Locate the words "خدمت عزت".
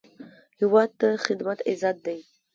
1.25-1.97